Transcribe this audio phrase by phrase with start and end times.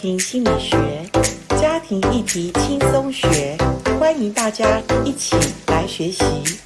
[0.00, 0.76] 听心理学，
[1.58, 3.56] 家庭议题轻松学，
[3.98, 5.34] 欢迎大家一起
[5.68, 6.65] 来学习。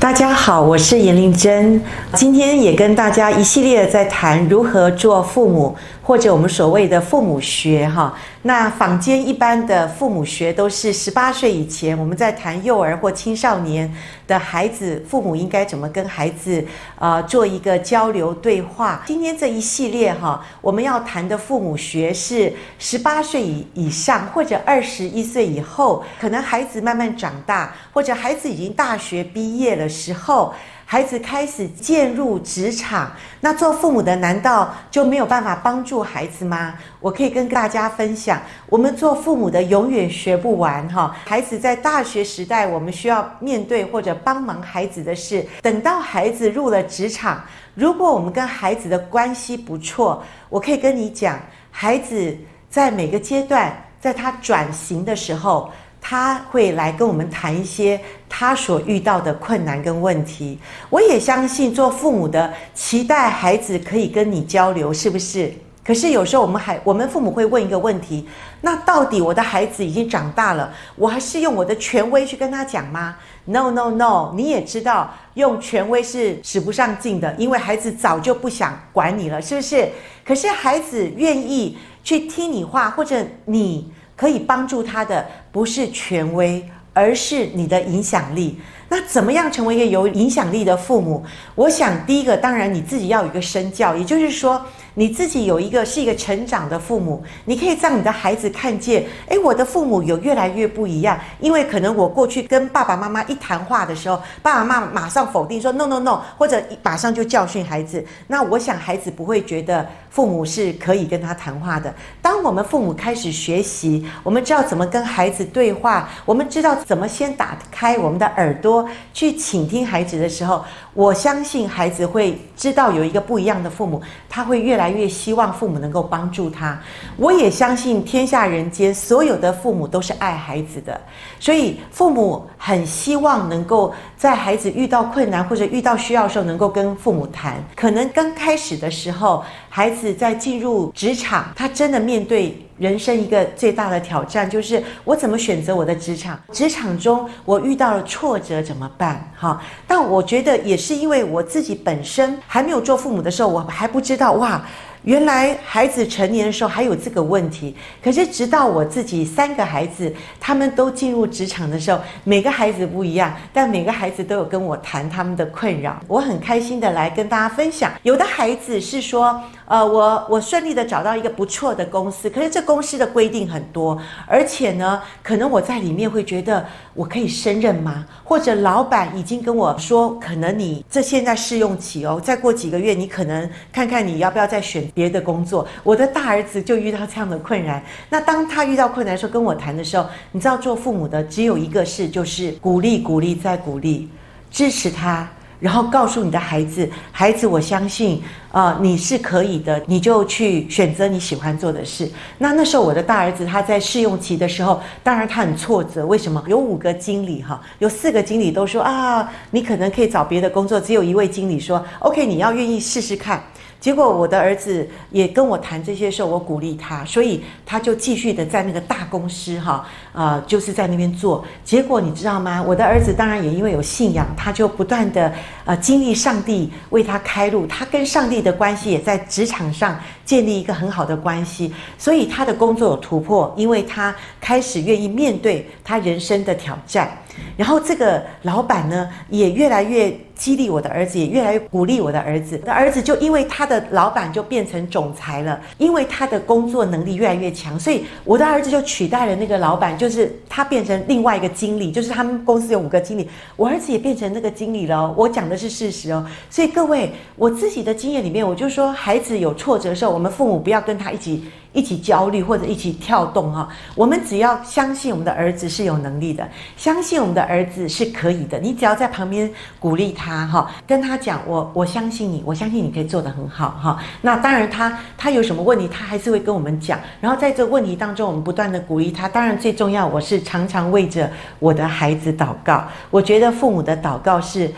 [0.00, 1.82] 大家好，我是严玲珍，
[2.14, 5.76] 今天也跟大家一系列在谈如何做父母。
[6.08, 13.92] 或者我们所谓的父母学，哈，那坊间一般的父母学都是十八岁以前，我们在谈幼儿或青少年
[14.26, 16.64] 的孩子，父母应该怎么跟孩子，
[16.98, 19.02] 呃，做一个交流对话。
[19.06, 30.54] 今天这一系列哈，我们要谈的父母学是十八岁以以上，或者二十一岁以后，可能孩子慢慢长大，或者孩子已经大学毕业了时候。
[30.90, 33.12] 孩子开始进入职场，
[33.42, 36.72] 那做父母的难道就没有办法帮助孩子吗？
[36.98, 41.14] 我可以跟大家分享，我们做父母的永远学不完哈。
[41.26, 47.44] 孩子在大学时代，我们需要面对或者帮忙孩子的事，等到孩子入了职场，
[47.74, 51.38] 如果我们跟孩子的关系不错，我可以跟你讲，
[51.70, 52.34] 孩子
[52.70, 55.70] 在每个阶段，在他转型的时候。
[56.10, 60.58] 他会来跟我们谈一些他所遇到的困难跟问题。
[60.88, 65.52] 我也相信做父母的期待孩子可以跟你交流，是不是？
[65.84, 68.26] 可是有时候我们还，我们父母会问一个问题：
[68.62, 74.32] 那到底我的孩子已经长大了，我还是用我的权威去跟他讲吗？No No No！
[74.34, 79.86] 你也知道用权威是使不上劲的，因为孩子早就不想管你了，是不是？
[80.24, 83.92] 可是孩子愿意去听你话，或者你。
[84.18, 85.24] 可以帮助他的
[85.58, 88.60] 不是权威，而是你的影响力。
[88.88, 91.24] 那怎么样成为一个有影响力的父母？
[91.56, 94.64] 我想第一个，当然你自己要有一个身教，也就是说。
[94.98, 101.16] 你自己有一个是一个成长的父母，你可以让你的孩子看见，诶，我的父母有越来越不一样。
[101.38, 108.04] 因为可能我过去跟爸爸妈妈一谈话的时候，爸爸妈妈马上否定说 no no no，或者马上就教训孩子。
[108.26, 111.94] 那我想孩子不会觉得父母是可以跟他谈话的。
[112.20, 118.84] 当我们父母开始学习，我们知道怎么跟孩子对话，我们知道怎么先打开我们的耳朵
[119.14, 126.78] 去倾听孩子的时候，我相信孩子会知道有一个不一样的父母，他会越来越希望父母能够帮助他。
[127.16, 131.00] 我也相信天下人间所有的父母都是爱孩子的，
[131.40, 137.62] 所以父母很希望能够在孩子遇到困难或者遇到需要的时候，能够跟父母谈。
[137.74, 146.38] 可能刚开始的时候，孩子在进入职场，他真的面对人生一个最大的挑战，就是我怎么选择我的职场？
[146.52, 149.30] 职场中我遇到了挫折怎么办？
[149.36, 154.64] 哈，但我觉得也是因为我自己本身还没有做父母的时候，我还不知道哇。
[155.04, 167.92] 原来孩子成年的时候还有这个问题，可是直到我自己三个孩子他们都进入职场的时候，每个孩子不一样，但每个孩子都有跟我谈他们的困扰，我很开心的来跟大家分享。
[168.02, 173.96] 有的孩子是说，呃，我我顺利的找到一个不错的公司，可是这公司的规定很多，
[174.26, 178.04] 而且呢，可能我在里面会觉得我可以胜任吗？
[178.24, 184.88] 或者老板已经跟我说，可能你这现在试用期哦，再过几个月你可能看看你要不要再选。
[184.94, 187.82] 别的工作，我的大儿子就遇到这样的困难。
[188.08, 194.08] 那当他遇到困难的时候，跟我谈的时候，你知道，做父母的只有一个事，就是鼓励、鼓励再鼓励，
[194.50, 195.28] 支持他，
[195.60, 202.10] 然后告诉你的孩子：孩子，我相信，呃，你是可以的，你就去选择你喜欢做的事。
[202.38, 206.06] 那那时候，我的大儿子他在试用期的时候，当然他很挫折。
[206.06, 206.42] 为什么？
[206.46, 213.42] 有五个经理哈，有四个经理都说啊，你可能可以找别的工作，只有一位经理说，OK，你要愿意试试看。
[213.80, 221.44] 结果我的儿子也跟我谈这些时候，我鼓励他，所以他就继续的在那个大公司哈，呃，就是在那边做。
[221.64, 222.60] 结果你知道吗？
[222.60, 225.32] 我的儿子当然也因为有信仰，他就不断的
[225.64, 237.10] 呃经历上帝为他开路，他跟上帝的关系也在职场上建立一个很好的关系，所以他的工作有突破，因为他开始愿意面对他人生的挑战。
[237.56, 242.60] 然后这个老板呢，也越来越激励我的儿子，也越来越鼓励我的儿子。
[242.64, 255.12] 那儿子就因为他的老板就变成总裁了，因为他的工作能力越来越强，所以我的儿子就取代了那个老板，就是他变成另外一个经理，就是他们公司有五个经理，我儿子也变成那个经理了。
[255.16, 256.24] 我讲的是事实哦。
[256.48, 261.44] 所以各位，我自己的经验里面，我就说，孩子有挫折的时候，我们父母不要跟他一起。
[261.72, 268.58] 一起焦虑或者一起跳动哈，我们只要相信我们的儿子是有能力的，相信我们的儿子是可以的。
[268.58, 269.48] 你只要在旁边
[269.78, 274.02] 鼓励他哈，跟他讲，我我相信你，我相信你可以做得很好哈。
[274.22, 276.98] 那当然他他有什么问题，他还是会跟我们讲。
[277.20, 279.28] 然后在这问题当中，我们不断的鼓励他。
[279.28, 282.82] 当然最重要，我是常常为着我的孩子祷告。
[283.10, 284.70] 我觉得父母的祷告是。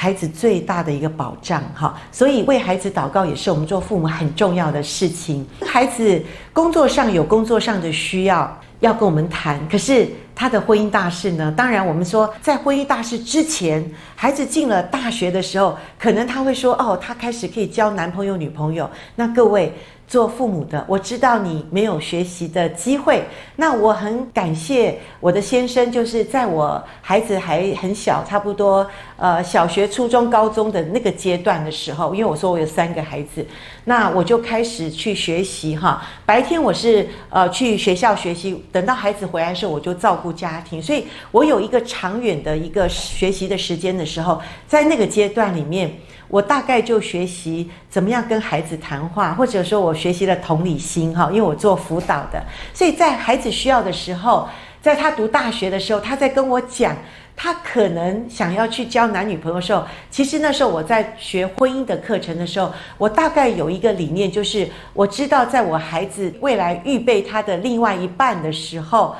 [0.00, 1.98] 孩子最大的一个保障哈。
[2.12, 5.44] 所以为孩子祷告也是我们做父母很重要的事情。
[5.66, 6.22] 孩子
[6.52, 10.06] 工作上有工作上的需要要跟我们谈，可是
[10.36, 11.52] 他的婚姻大事呢？
[11.56, 13.84] 当然，我们说在婚姻大事之前，
[14.14, 19.74] 孩子进了大学的时候，可能他会说：“哦，他开始可以交男朋友、女朋友。”那各位。
[20.08, 23.22] 做父母的，我知道你没有学习的机会。
[23.56, 28.88] 那我很感谢我的先生，就是在我孩子还很小，差不多
[29.18, 33.46] 呃小学、初中、高中的那个阶段的时候，因为我说我有三个孩子，
[33.84, 36.02] 那我就开始去学习哈。
[36.24, 45.92] 白天我是呃去学校学习，等到孩子回来的时候，我就照顾家庭，所以我有一个长远的一个学习的时间的时候，在那个阶段里面。
[46.28, 52.42] 我大概就学习怎么样跟孩子谈话，或者说我学习了同理心哈，因为我做辅导的，
[52.74, 54.48] 所以在孩子需要的时候，
[54.82, 56.94] 在他读大学的时候，他在跟我讲
[57.34, 69.16] 他可能想要去交男女朋友的时候，其实那时候我在学婚姻的课程的时候，我大概有一个理念，就是我知道在我孩子未来预备他的另外一半的时候，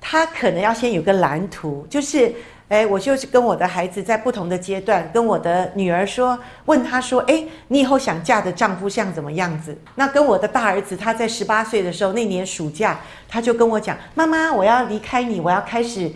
[0.00, 2.34] 他可能要先有个蓝图，就是。
[2.68, 16.12] 哎，我就是跟我的孩子在不同的阶段，跟我的女儿说，问她说：“哎，你以后想嫁的丈夫像怎么样子？”那跟我的大儿子，他在十八岁的时候，那年暑假，他就跟我讲：“妈妈，我要离开你，我要开始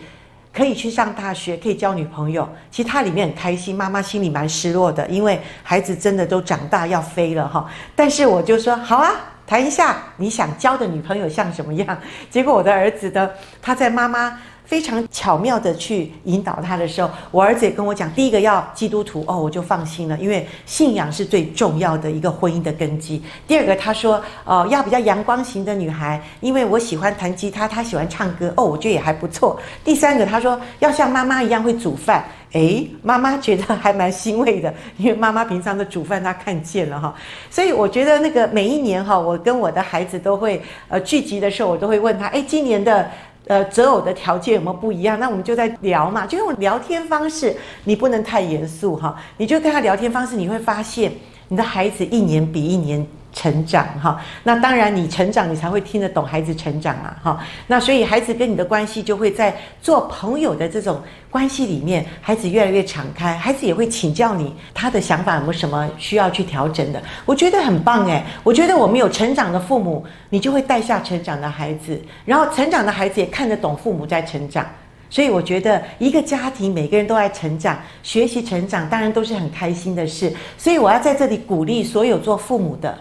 [0.53, 7.67] 可以去上大学，可以交女朋友。”其实他里面很开心，妈妈心里蛮失落的，因为孩子真的都长大要飞了哈。
[7.97, 9.11] 但是我就说：“好啊，
[9.47, 14.39] 谈一下你想交的女朋友像什么样？”结果我的儿子的他在妈妈。
[14.65, 23.23] 非常巧妙的去引导他的时候，我儿子也跟我讲，第一个要基督徒哦，我就放心了，因为信仰是最重要的一个婚姻的根基。
[23.47, 29.61] 第二个他说，哦，要比较阳光型的女孩，因为我喜欢弹吉他，他喜欢唱歌，哦，我觉得也还不错。
[29.85, 37.15] 第三个他说要像妈妈一样会煮饭，诶，妈妈觉得还蛮欣慰的，因为妈妈平常的煮饭他看见了哈，
[37.51, 43.11] 所以我觉得那个每一年哈，我跟我的孩子都会呃聚集的时候，我都会问他，诶，今年的。
[43.47, 45.19] 呃，择偶的条件有没有不一样？
[45.19, 51.13] 那我们就在聊嘛，就用聊天方式，你不能太严肃哈，你就跟他聊天方式，你会发现
[51.49, 53.07] 你的孩子一年比一年。
[53.33, 57.45] 成长哈，那当然你成长，你才会听得懂孩子成长啊哈。
[57.67, 61.01] 那所以孩子跟你的关系就会在做朋友的这种
[61.31, 67.03] 关系里面，孩子越来越敞开，孩子也会请教你他的想法有没有什么需要去调整的。
[67.25, 74.67] 我觉得很棒诶，我觉得我们有成长的父母，你就会带下成长的孩子，然后成长的孩子也看得懂父母在成长。
[75.09, 80.33] 所以我觉得一个家庭每个人都爱成长、学习成长，当然都是很开心的事。
[80.59, 82.99] 所以我要在这里鼓励所有做父母的。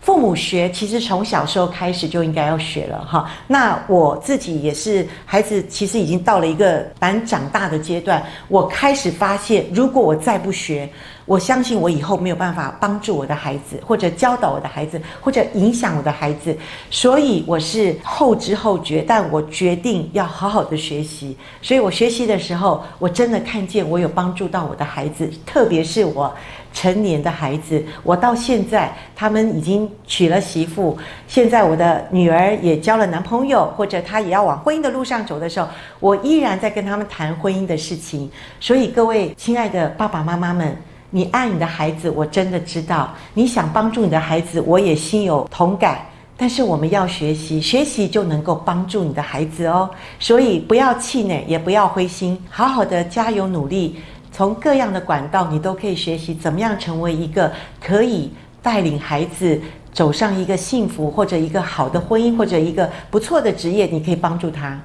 [0.00, 3.30] 父母学其实从小时候开始就应该要学了哈。
[3.46, 10.88] 那我自己也是，孩子其实已经到了一个蛮长大的阶段，我开始发现，如果我再不学，
[11.28, 16.56] 我相信我以后没有办法帮助我的孩子，或者教导我的孩子，或者影响我的孩子。
[16.90, 21.36] 所以我是后知后觉，但我决定要好好的学习。
[21.60, 26.32] 所以我学习的时候，我真的看见我有帮助到我的孩子，特别是我。
[26.70, 30.96] 成年的孩子，我到现在他们已经娶了媳妇，
[31.26, 35.66] 现在我的女儿也交了男朋友，或者她也要往婚姻的路上走的时候，
[35.98, 38.30] 我依然在跟他们谈婚姻的事情。
[38.60, 40.76] 所以各位亲爱的爸爸妈妈们，
[41.10, 45.98] 你爱你的孩子，我真的知道，你想帮助你的孩子，我也心有同感。
[46.36, 49.90] 但是我们要学习，学习就能够帮助你的孩子哦。
[50.20, 53.96] 所以不要气馁，也不要灰心，好好的加油努力。
[54.30, 57.50] 从各样的管道，你都可以学习怎么样成为一个
[57.80, 58.30] 可以
[58.62, 59.60] 带领孩子
[59.92, 64.78] 走上一个幸福或者一个好的婚姻或者一个不错的职业，你可以帮助他。